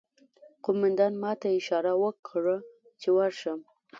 [0.65, 2.57] قومندان ماته اشاره وکړه
[3.01, 3.59] چې ورشم